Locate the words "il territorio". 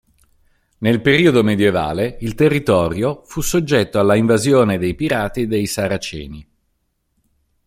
2.21-3.21